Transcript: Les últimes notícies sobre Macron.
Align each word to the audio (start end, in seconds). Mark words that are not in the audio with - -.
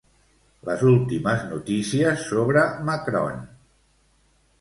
Les 0.69 0.85
últimes 0.91 1.43
notícies 1.51 2.23
sobre 2.31 2.63
Macron. 2.89 3.45